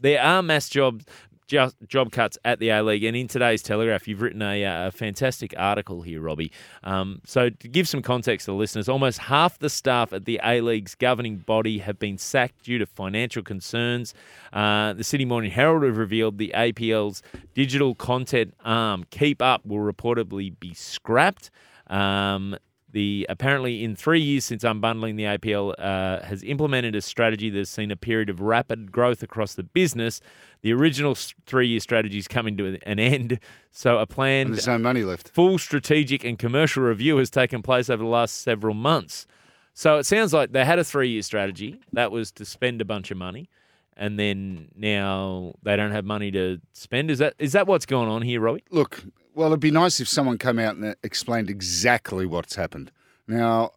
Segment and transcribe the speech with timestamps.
[0.00, 1.04] there are mass jobs.
[1.46, 4.88] Just job cuts at the A League, and in today's Telegraph, you've written a, uh,
[4.88, 6.52] a fantastic article here, Robbie.
[6.84, 10.38] Um, so, to give some context to the listeners, almost half the staff at the
[10.44, 14.12] A League's governing body have been sacked due to financial concerns.
[14.52, 17.22] Uh, the Sydney Morning Herald have revealed the APL's
[17.54, 21.50] digital content arm, Keep Up, will reportedly be scrapped.
[21.86, 22.58] Um,
[22.90, 27.58] the apparently in three years since unbundling the APL uh, has implemented a strategy that
[27.58, 30.20] has seen a period of rapid growth across the business.
[30.62, 31.14] The original
[31.46, 35.28] three-year strategy is coming to an end, so a planned And there's no money left.
[35.28, 39.26] full strategic and commercial review has taken place over the last several months.
[39.74, 43.10] So it sounds like they had a three-year strategy that was to spend a bunch
[43.10, 43.48] of money,
[43.96, 47.10] and then now they don't have money to spend.
[47.10, 48.64] Is that is that what's going on here, Robbie?
[48.70, 49.04] Look,
[49.38, 52.90] well, it'd be nice if someone came out and explained exactly what's happened.
[53.28, 53.70] Now,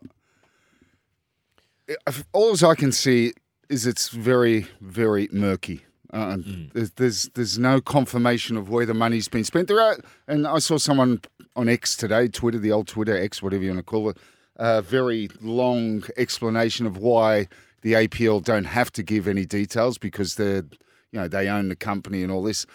[2.34, 3.34] all I can see
[3.70, 5.86] is it's very, very murky.
[6.12, 6.38] Uh,
[6.74, 9.68] there's, there's there's no confirmation of where the money's been spent.
[9.68, 9.98] There are,
[10.28, 11.22] and I saw someone
[11.56, 14.18] on X today, Twitter, the old Twitter X, whatever you want to call it,
[14.56, 17.48] a very long explanation of why
[17.84, 20.66] the APL don't have to give any details because they're,
[21.12, 22.66] you know, they own the company and all this.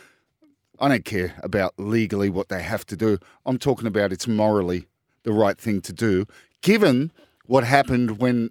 [0.81, 3.19] I don't care about legally what they have to do.
[3.45, 4.87] I'm talking about it's morally
[5.23, 6.27] the right thing to do,
[6.63, 7.13] given
[7.47, 8.51] what happened when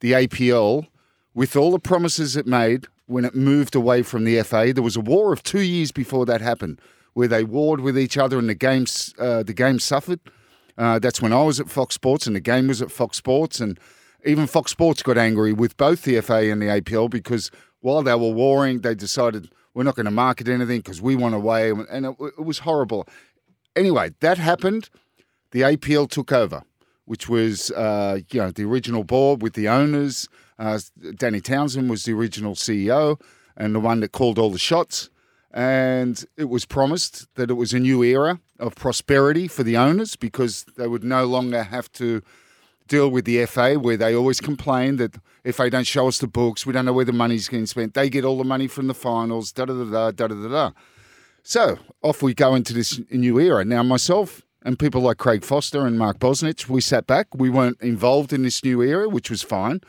[0.00, 0.86] the APL,
[1.34, 4.96] with all the promises it made, when it moved away from the FA, there was
[4.96, 6.80] a war of two years before that happened,
[7.14, 10.20] where they warred with each other and the games, uh, the game suffered.
[10.78, 13.60] Uh, that's when I was at Fox Sports and the game was at Fox Sports,
[13.60, 13.78] and
[14.24, 18.14] even Fox Sports got angry with both the FA and the APL because while they
[18.14, 22.06] were warring, they decided we're not going to market anything because we want away, and
[22.06, 23.06] it, it was horrible.
[23.74, 24.90] Anyway, that happened.
[25.52, 26.62] The APL took over,
[27.04, 30.28] which was uh, you know the original board with the owners.
[30.58, 30.78] Uh,
[31.16, 33.20] Danny Townsend was the original CEO
[33.56, 35.10] and the one that called all the shots.
[35.52, 40.16] And it was promised that it was a new era of prosperity for the owners
[40.16, 42.22] because they would no longer have to
[42.88, 46.26] deal with the FA, where they always complain that if they don't show us the
[46.26, 47.94] books, we don't know where the money's getting spent.
[47.94, 50.70] They get all the money from the finals, da da da da da da da.
[51.42, 53.64] So off we go into this new era.
[53.64, 57.26] Now, myself and people like Craig Foster and Mark Bosnich, we sat back.
[57.34, 59.80] We weren't involved in this new era, which was fine.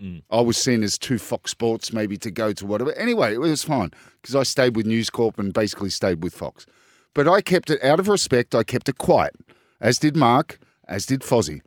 [0.00, 0.22] Mm.
[0.30, 2.92] I was seen as too Fox Sports maybe to go to whatever.
[2.92, 6.66] Anyway, it was fine because I stayed with News Corp and basically stayed with Fox.
[7.14, 8.54] But I kept it out of respect.
[8.54, 9.34] I kept it quiet,
[9.80, 11.62] as did Mark, as did Fozzie.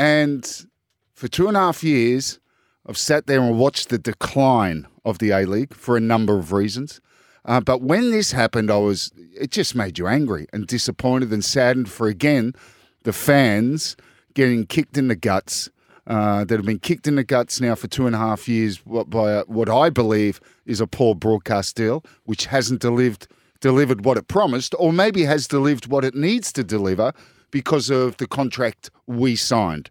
[0.00, 0.64] And
[1.12, 2.40] for two and a half years,
[2.86, 6.52] I've sat there and watched the decline of the A League for a number of
[6.52, 7.02] reasons.
[7.44, 11.44] Uh, but when this happened, I was it just made you angry and disappointed and
[11.44, 12.54] saddened for again
[13.02, 13.94] the fans
[14.32, 15.68] getting kicked in the guts.
[16.06, 18.78] Uh, that have been kicked in the guts now for two and a half years
[18.78, 23.28] by what I believe is a poor broadcast deal, which hasn't delivered
[23.60, 27.12] delivered what it promised, or maybe has delivered what it needs to deliver
[27.50, 29.90] because of the contract we signed.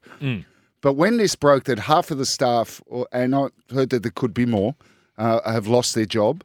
[0.81, 2.81] But when this broke, that half of the staff,
[3.11, 4.75] and I heard that there could be more,
[5.17, 6.43] uh, have lost their job,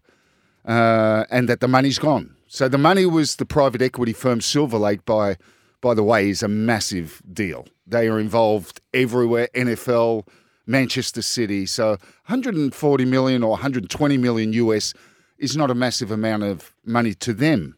[0.66, 2.34] uh, and that the money's gone.
[2.48, 5.04] So the money was the private equity firm Silver Lake.
[5.04, 5.36] By
[5.80, 7.66] by the way, is a massive deal.
[7.86, 9.48] They are involved everywhere.
[9.54, 10.26] NFL,
[10.66, 11.66] Manchester City.
[11.66, 11.91] So
[12.26, 14.94] 140 million or 120 million US
[15.36, 17.76] is not a massive amount of money to them.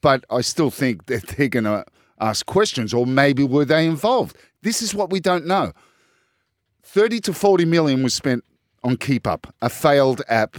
[0.00, 1.84] But I still think that they're going to
[2.20, 4.36] ask questions, or maybe were they involved?
[4.62, 5.72] This is what we don't know.
[6.82, 8.44] 30 to 40 million was spent
[8.82, 10.56] on Keep Up, a failed app.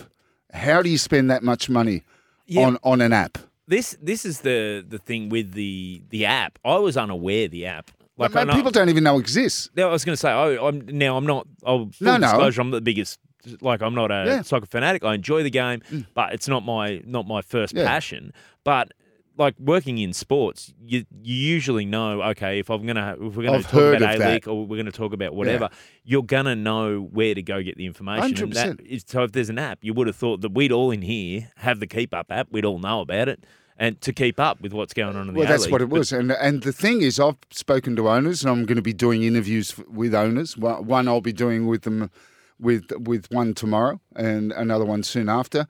[0.53, 2.03] How do you spend that much money
[2.47, 2.65] Yeah.
[2.67, 3.37] on, on an app?
[3.67, 6.59] This this is the the thing with the the app.
[6.63, 7.89] I was unaware the app.
[8.17, 9.69] Like I people don't even know exists.
[9.75, 11.47] Now, I was going to say, oh, I'm now I'm not.
[11.65, 12.27] Full No, no.
[12.27, 13.19] disclosure, I'm not the biggest.
[13.61, 14.39] Like I'm not a Yeah.
[14.39, 14.45] Mm.
[14.45, 15.03] soccer fanatic.
[15.03, 15.81] I enjoy the game,
[16.13, 17.85] but it's not my not my first Yeah.
[17.87, 18.33] passion.
[18.63, 18.93] But
[19.37, 22.21] like working in sports, you you usually know.
[22.23, 24.31] Okay, if I'm gonna if we're gonna I've talk about A.
[24.31, 25.69] League or we're gonna talk about whatever,
[26.03, 28.49] you're gonna know where to go get the information.
[28.49, 28.81] 100%.
[28.81, 31.51] is, so if there's an app, you would have thought that we'd all in here
[31.57, 32.47] have the Keep Up app.
[32.51, 33.43] We'd all know about it.
[33.77, 35.99] And to keep up with what's going on in the Well, that's what it But
[35.99, 36.13] was.
[36.13, 39.23] And and the thing is, I've spoken to owners, and I'm going to be doing
[39.23, 40.55] interviews with owners.
[40.55, 42.09] One one I'll be doing with them,
[42.57, 45.67] with with one tomorrow, and another one soon after.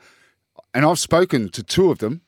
[0.71, 2.21] And I've spoken to two of them,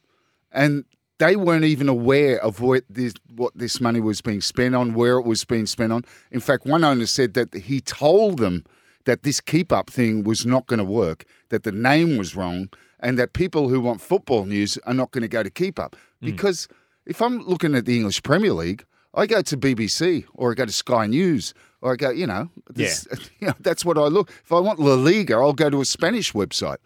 [0.51, 0.85] and
[1.19, 5.17] they weren't even aware of what this what this money was being spent on, where
[5.17, 6.03] it was being spent on.
[6.31, 8.63] In fact, one owner said that he told them
[9.05, 12.69] that this keep up thing was not going to work, that the name was wrong,
[12.99, 15.95] and that people who want football news are not going to go to keep up.
[16.21, 16.67] Because
[17.05, 18.83] if I'm looking at the English Premier League,
[19.13, 22.49] I go to BBC or I go to Sky News or I go, you know,
[22.69, 23.07] this,
[23.39, 24.29] you know that's what I look.
[24.43, 26.77] If I want La Liga, I'll go to a Spanish website.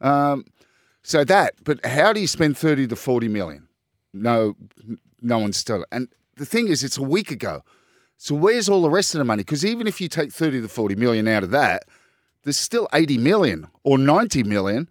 [0.00, 0.44] Um,
[1.02, 3.66] So that, but how do you spend 30 to 40 million?
[4.12, 4.56] No,
[5.20, 5.84] no one's still.
[5.92, 7.62] And the thing is, it's a week ago.
[8.16, 9.42] So where's all the rest of the money?
[9.42, 11.84] Because even if you take 30 to 40 million out of that,
[12.44, 14.88] there's still 80 million or 90 million.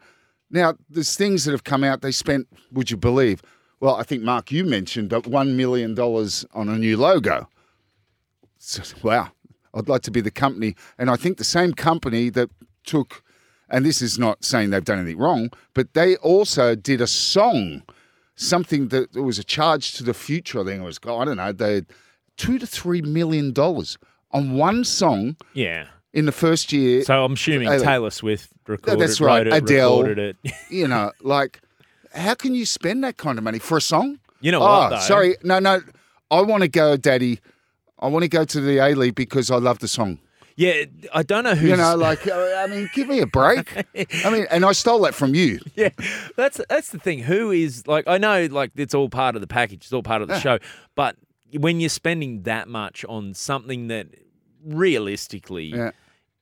[0.50, 3.42] Now, there's things that have come out, they spent, would you believe?
[3.80, 7.48] Well, I think, Mark, you mentioned that $1 million on a new logo.
[8.58, 9.32] So, wow.
[9.74, 10.76] I'd like to be the company.
[10.98, 12.50] And I think the same company that
[12.84, 13.24] took,
[13.70, 17.84] and this is not saying they've done anything wrong, but they also did a song,
[18.40, 20.62] something that was a charge to the future.
[20.62, 21.86] I think it was, I don't know, they had
[22.38, 23.98] two to three million dollars
[24.32, 25.88] on one song Yeah.
[26.14, 27.04] in the first year.
[27.04, 30.04] So I'm assuming Uh, Taylor Swift recorded, that's right, it, Adele.
[30.04, 30.54] recorded it.
[30.70, 31.60] you know, like,
[32.14, 34.20] how can you spend that kind of money for a song?
[34.40, 34.90] You know oh, what?
[34.92, 35.00] Though?
[35.00, 35.82] sorry, no, no.
[36.32, 37.40] I want to go, Daddy.
[38.00, 40.20] I want to go to the A League because I love the song.
[40.60, 40.84] Yeah,
[41.14, 41.70] I don't know who's.
[41.70, 43.74] You know, like, uh, I mean, give me a break.
[44.26, 45.60] I mean, and I stole that from you.
[45.76, 45.90] yeah,
[46.36, 47.20] that's that's the thing.
[47.20, 48.06] Who is like?
[48.08, 49.86] I know, like it's all part of the package.
[49.86, 50.40] It's all part of the Yeah.
[50.42, 50.60] show.
[50.96, 51.16] But
[51.54, 54.08] when you're spending that much on something that
[54.66, 55.92] realistically Yeah.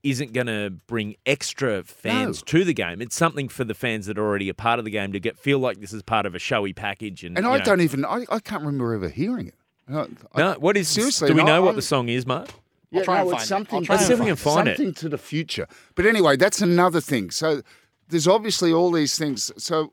[0.04, 2.46] isn't going to bring extra fans No.
[2.60, 4.92] to the game, it's something for the fans that are already a part of the
[4.92, 7.24] game to get feel like this is part of a showy package.
[7.24, 9.56] And, And I know- don't even, I, I can't remember ever hearing it.
[9.90, 12.50] I- I- No, what is Seriously, Do we know what I'm- the song is, Mark?
[12.92, 13.54] Yeah, try and find it's it.
[13.54, 13.84] I'll something.
[13.84, 14.78] try and to- see if we can find it.
[14.78, 15.68] something to the future.
[15.96, 17.32] But anyway, that's another thing.
[17.32, 17.62] So
[18.08, 19.52] there's obviously all these things.
[19.58, 19.92] So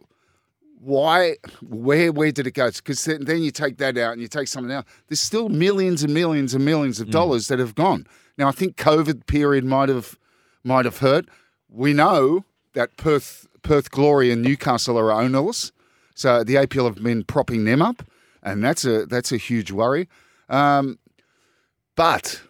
[0.80, 2.70] why, where, where did it go?
[2.70, 4.86] Because then, then you take that out and you take something out.
[5.08, 7.02] There's still millions and millions and millions Mm.
[7.02, 8.06] of dollars that have gone.
[8.38, 10.18] Now I think COVID period might have
[10.62, 11.26] might have hurt.
[11.68, 12.44] We know
[12.74, 15.72] that Perth, Perth Glory and Newcastle are ownerless,
[16.14, 18.02] so the APL have been propping them up,
[18.42, 20.08] and that's a that's a huge worry.
[20.48, 20.98] Um,
[21.96, 22.40] but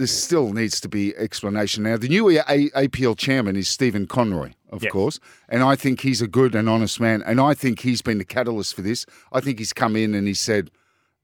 [0.00, 1.82] there still needs to be explanation.
[1.84, 4.92] Now, the new A- APL chairman is Stephen Conroy, of Yes.
[4.92, 8.16] course, and I think he's a good and honest man, and I think he's been
[8.18, 9.04] the catalyst for this.
[9.30, 10.70] I think he's come in and he said,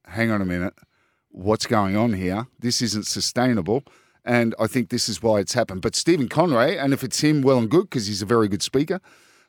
[0.08, 0.75] "Hang on a minute,
[1.31, 2.46] what's going on here?
[2.61, 3.82] This isn't sustainable."
[4.26, 5.81] And I think this is why it's happened.
[5.82, 8.62] But Stephen Conroy, and if it's him, well and good, because he's a very good
[8.62, 9.00] speaker,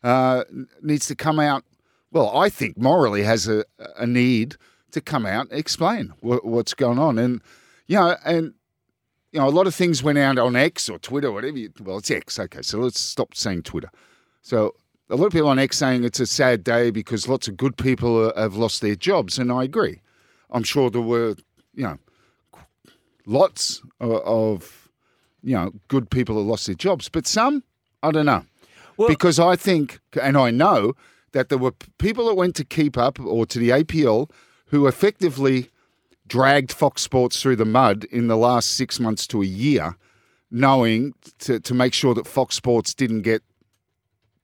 [0.03, 0.43] uh,
[0.81, 1.63] needs to come out.
[2.11, 3.65] Well, I think morally has a,
[3.97, 4.55] a need
[4.91, 7.17] to come out and explain what, what's going on.
[7.17, 7.41] And,
[7.87, 8.53] you know, and,
[9.31, 11.57] you know, a lot of things went out on X or Twitter, whatever.
[11.57, 12.39] You, well, it's X.
[12.39, 13.89] Okay, so let's stop saying Twitter.
[14.41, 14.73] So
[15.09, 17.77] a lot of people on X saying it's a sad day because lots of good
[17.77, 20.01] people have lost their jobs, and I agree.
[20.49, 21.35] I'm sure there were,
[21.73, 21.97] you know,
[23.25, 24.89] lots of, of
[25.43, 27.63] you know good people who lost their jobs, but some
[28.03, 28.45] I don't know
[28.95, 30.93] Well- because I think and I know
[31.33, 34.29] that there were people that went to keep up or to the APL
[34.67, 35.69] who effectively
[36.27, 39.95] dragged Fox Sports through the mud in the last six months to a year,
[40.51, 43.43] knowing to, to make sure that Fox Sports didn't get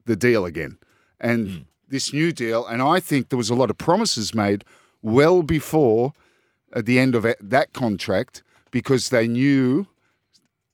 [0.05, 0.77] the deal again.
[1.19, 1.57] And hmm.
[1.87, 4.63] this new deal, and I think there was a lot of promises made
[5.01, 6.13] well before
[6.73, 9.87] at the end of it- that contract because they knew,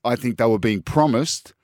[0.04, 1.54] I think they were being promised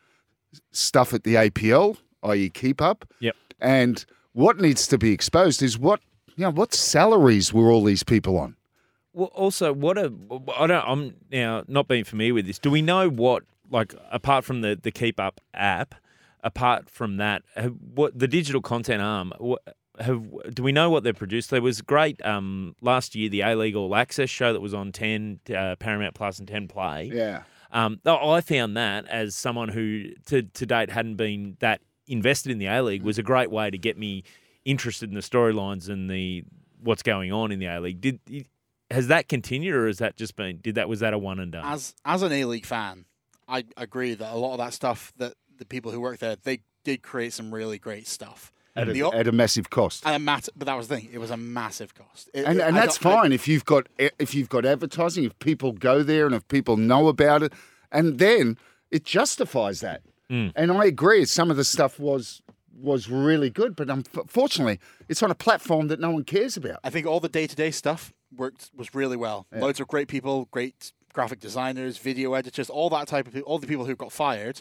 [0.73, 3.09] stuff at the APL, i.e., keep up.
[3.21, 3.35] Yep.
[3.61, 6.01] And what needs to be exposed is what
[6.37, 8.57] you know, what salaries were all these people on?
[9.17, 10.13] Well, also, what a
[10.59, 10.85] I don't.
[10.87, 12.59] I'm now not being familiar with this.
[12.59, 15.95] Do we know what like apart from the the Keep Up app?
[16.45, 19.33] Apart from that, have, what the digital content arm?
[19.39, 19.63] What,
[19.99, 20.23] have
[20.53, 21.49] do we know what they produced?
[21.49, 24.93] There was great um, last year the A League All Access show that was on
[24.93, 27.11] Ten uh, Paramount Plus and Ten Play.
[27.13, 27.45] Yeah.
[27.73, 32.59] Um, I found that as someone who to, to date hadn't been that invested in
[32.59, 34.25] the A League was a great way to get me
[34.67, 36.45] interested in the storylines and the
[36.83, 38.03] what's going on in the A League.
[38.03, 38.21] Did
[38.91, 41.53] has that continued or has that just been did that was that a one and
[41.53, 41.65] done?
[41.65, 43.05] As as an A League fan,
[43.49, 46.61] I agree that a lot of that stuff that the people who work there they
[46.85, 48.53] did create some really great stuff.
[48.77, 50.05] At The a, o- at a massive cost.
[50.05, 52.29] and a mass- but that was the thing; it was a massive cost.
[52.35, 55.39] It- and, and that's don't- I- fine if you've got if you've got advertising, if
[55.39, 57.55] people go there and if people know about it,
[57.91, 58.59] and then
[58.91, 60.03] it justifies that.
[60.31, 60.53] Mm.
[60.55, 62.43] And I agree, some of the stuff was
[62.79, 64.79] was really good, but unfortunately,
[65.09, 66.79] it's on a platform that no one cares about.
[66.85, 69.47] I think all the day to day stuff worked was really well.
[69.53, 73.59] Loads of great people, great graphic designers, video editors, all that type of people, all
[73.59, 74.61] the people who got fired,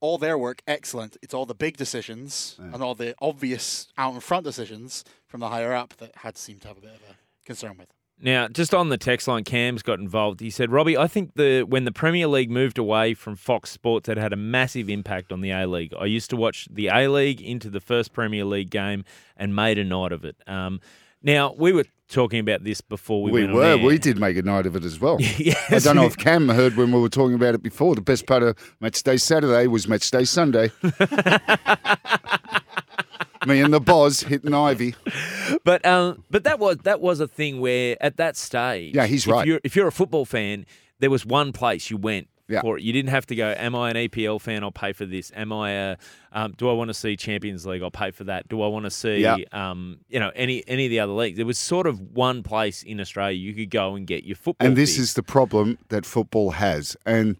[0.00, 1.16] all their work excellent.
[1.22, 5.48] It's all the big decisions and all the obvious out in front decisions from the
[5.48, 7.88] higher up that had seemed to have a bit of a concern with.
[8.20, 10.38] Now, just on the text line, Cam's got involved.
[10.40, 14.08] He said, "Robbie, I think the when the Premier League moved away from Fox Sports,
[14.08, 15.92] it had a massive impact on the A League.
[15.98, 19.04] I used to watch the A League into the first Premier League game
[19.36, 20.36] and made a night of it.
[20.46, 20.80] Um,
[21.22, 24.42] now we were talking about this before we, We, went were, we did make a
[24.42, 25.18] night of it as well.
[25.38, 25.72] Yes.
[25.72, 27.94] I don't know if Cam heard when we were talking about it before.
[27.94, 30.70] The best part of Match Day Saturday was Match Day Sunday.
[33.44, 34.94] Me and the boss hitting Ivy.
[35.64, 39.26] But um, but that was that was a thing where at that stage, Yeah, he's
[39.26, 39.44] if right.
[39.46, 40.64] You're, if you're a football fan,
[41.00, 42.60] there was one place you went Yeah.
[42.60, 42.82] for it.
[42.82, 43.54] You didn't have to go.
[43.56, 44.62] Am I an EPL fan?
[44.62, 45.32] I'll pay for this.
[45.34, 45.96] Am I a?
[46.32, 47.82] Um, do I want to see Champions League?
[47.82, 48.48] I'll pay for that.
[48.48, 49.18] Do I want to see?
[49.18, 49.38] Yeah.
[49.52, 51.36] Um, you know, any any of the other leagues?
[51.36, 54.66] There was sort of one place in Australia you could go and get your football.
[54.66, 56.96] And this is the problem that football has.
[57.06, 57.36] And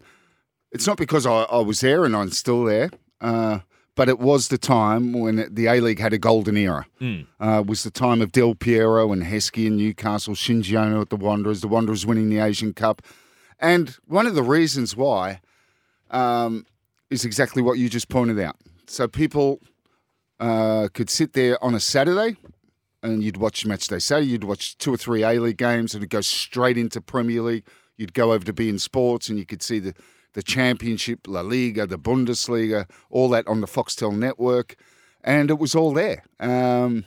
[0.71, 2.89] it's not because I, I was there and I'm still there,
[3.21, 3.59] uh,
[3.95, 6.87] but it was the time when the A League had a golden era.
[6.99, 7.27] Mm.
[7.39, 11.09] Uh, it was the time of Del Piero and Heskey in Newcastle, Shinji Ono at
[11.09, 13.03] the Wanderers, the Wanderers winning the Asian Cup.
[13.59, 15.41] And one of the reasons why
[16.11, 16.65] um,
[17.09, 18.57] is exactly what you just pointed out.
[18.87, 19.59] So people
[20.39, 22.37] uh, could sit there on a Saturday
[23.03, 26.01] and you'd watch match day Saturday, you'd watch two or three A League games, and
[26.01, 27.67] it'd go straight into Premier League.
[27.97, 29.93] You'd go over to beIN Sports, and you could see the
[30.33, 34.75] the Championship, La Liga, the Bundesliga, all that on the Foxtel network,
[35.23, 36.23] and it was all there.
[36.39, 37.05] Um,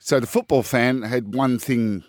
[0.00, 2.02] so the football fan had one thing,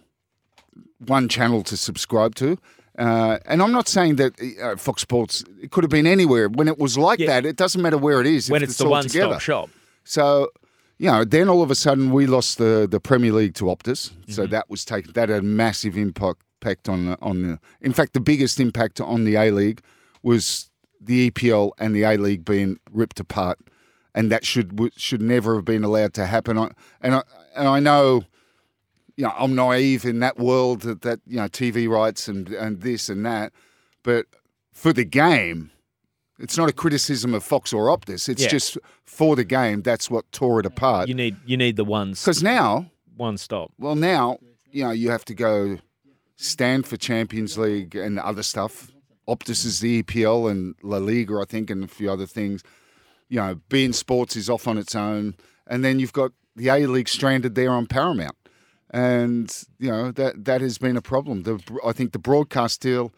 [0.98, 2.58] one channel to subscribe to.
[2.98, 6.50] Uh, and I'm not saying that uh, Fox Sports it could have been anywhere.
[6.50, 7.28] When it was like Yeah.
[7.28, 8.50] that, it doesn't matter where it is.
[8.50, 9.34] when if it's the all one together.
[9.34, 9.70] stop shop.
[10.04, 10.50] So,
[10.98, 14.12] you know, then all of a sudden we lost the, the Premier League to Optus.
[14.28, 14.52] So Mm-hmm.
[14.52, 15.14] that was taken.
[15.14, 17.60] That had a massive impact impact on the, on the.
[17.82, 19.82] In fact, the biggest impact on the A League
[20.24, 23.60] was the EPL and the A League being ripped apart,
[24.16, 26.58] and that should should never have been allowed to happen.
[27.02, 27.22] And I
[27.56, 28.24] and I know.
[29.18, 32.82] You know, I'm naive in that world that, that you know TV rights and, and
[32.82, 33.52] this and that,
[34.04, 34.26] but
[34.74, 35.72] for the game,
[36.40, 38.30] it's not a criticism of Fox or Optus.
[38.30, 38.48] It's Yeah.
[38.50, 39.82] just for the game.
[39.82, 41.08] That's what tore it apart.
[41.10, 43.72] You need you need the ones Because now, one stop.
[43.80, 44.38] well, now
[44.72, 45.80] you know you have to go
[46.36, 48.92] Stan for Champions League and other stuff.
[49.28, 52.64] Optus is the EPL and La Liga, I think, and a few other things.
[53.30, 56.86] You know, beIN Sports is off on its own, and then you've got the A
[56.88, 58.37] League stranded there on Paramount,
[58.92, 61.44] and you know that that has been a problem.
[61.44, 63.14] The I think the broadcast deal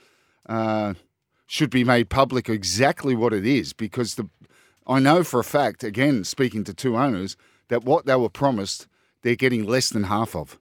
[0.47, 0.95] uh,
[1.47, 4.29] should be made public exactly what it is because the
[4.87, 8.87] I know for a fact, again speaking to two owners, that what they were promised,
[9.21, 10.59] they're getting less than half of.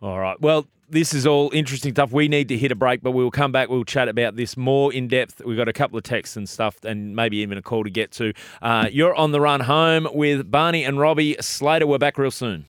[0.00, 0.40] All right.
[0.40, 2.12] Well, this is all interesting stuff.
[2.12, 3.68] We need to hit a break, but we'll come back.
[3.68, 5.42] We'll chat about this more in depth.
[5.44, 8.12] We've got a couple of texts and stuff, and maybe even a call to get
[8.12, 8.32] to.
[8.62, 11.86] Uh, you're on the run home with Barney and Robbie Slater.
[11.86, 12.62] We're back real soon.